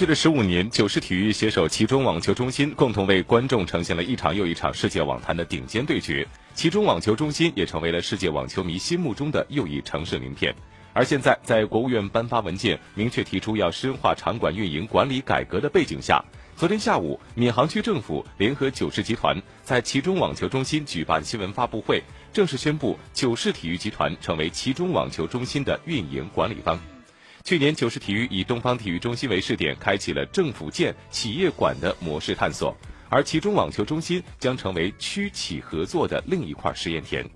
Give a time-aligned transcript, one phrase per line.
[0.00, 6.26] 去了十五年，九世体育携手其中网球中心，共同为观众呈现了一场又一场世界网坛的顶尖对决。
[6.54, 10.54] 其中网球中心也成为了世界网球迷心目中的又一城市名片。
[10.94, 16.24] 而现在，在国务院颁发文件，明确提出要深化场馆运营管理改革的背景下，
[16.56, 26.80] 昨天下午，闵行区政府联合九世集团在其中网球中心举办新闻发布会，正式宣布九世体育集团成为其中网球中心的运营管理方。
[27.42, 32.76] 去年，九市体育以东方体育中心为试点，开启了政府建、企业管的模式探索，
[33.08, 37.28] 而其中网球中心将成为区企合作的另一块试验田。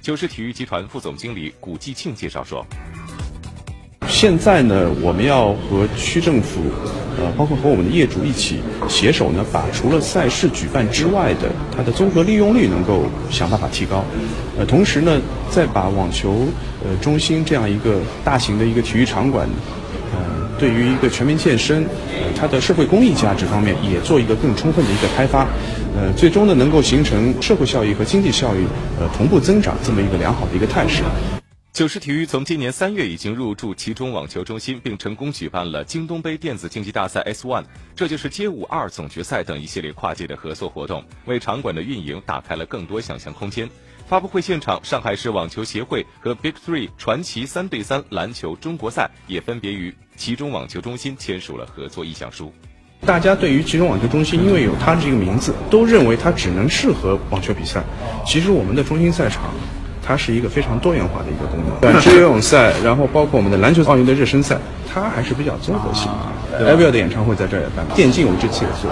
[0.00, 2.66] 九市体育集团副总经理谷继庆介绍说。
[4.20, 6.60] 现在呢，我们要和区政府，
[7.18, 14.04] 呃，包括和我们的业主一起携手呢，把除了赛事举办之外的它的综合利用率能够想办法提高，
[14.58, 16.46] 呃，同时呢，再把网球
[16.84, 19.48] 呃中心这样一个大型的一个体育场馆，
[20.12, 20.20] 呃，
[20.58, 21.82] 对于一个全民健身，
[22.12, 25.48] 呃，它的社会公益价值方面也做一个更充分的一个开发，
[25.96, 28.66] 呃，最终呢，能够形成社会效益和经济效益
[29.00, 31.02] 呃同步增长这么一个良好的一个态势。
[31.72, 43.70] 九世体育从今年三月已经入驻其中网球中心，并成功举办了京东杯电子竞技大赛 S One，这就是街舞二总决赛等一系列跨界的合作活动，为场馆的运营打开了更多想象空间。
[44.08, 52.52] 发布会现场，上海市网球协会和 Big Three 传奇三对三篮球中国赛也分别与其中网球中心签署了合作意向书。
[53.06, 57.84] 大家对于其中网球中心，因为有它这个名字，都认为它只能适合网球比赛。
[58.26, 59.54] 其实我们的中心赛场。
[60.10, 64.58] 它是一个非常多元化的一个功能，短池游泳赛，然后包括我们的篮球奥运的热身赛，
[64.92, 66.10] 它还是比较综合性
[66.50, 66.68] 的。
[66.68, 68.90] a v i l 的演唱会在这儿也办，电竞我也做，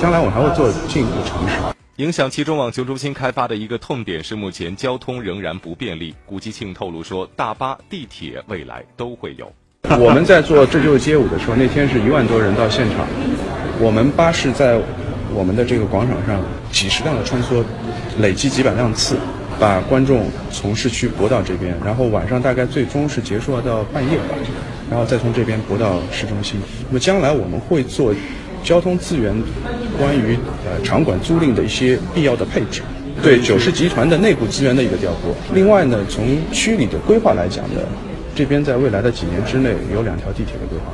[0.00, 1.56] 将来我还会做进一步尝试。
[1.96, 6.14] 影响其中网球中心开发的一个痛点是目前交通仍然不便利。
[6.24, 9.52] 古吉庆透露说，大巴、地铁未来都会有。
[9.98, 13.04] 我们在做这就是街舞的时候，那天是一万多人到现场，
[13.80, 14.80] 我们巴士在
[15.34, 17.64] 我们的这个广场上几十辆的穿梭，
[18.20, 19.16] 累计几百辆次。
[19.58, 24.34] 把观众从市区驳到这边，然后晚上大概最终是结束到半夜吧，
[24.90, 26.60] 然后再从这边驳到市中心。
[26.88, 28.14] 那么将来我们会做
[28.62, 29.34] 交通资源
[29.98, 32.82] 关于呃场馆租赁的一些必要的配置，
[33.22, 35.34] 对九世集团的内部资源的一个调拨。
[35.54, 37.80] 另外呢，从区里的规划来讲呢，
[38.34, 40.92] 这边在未来的几年之内有两条地铁的规划。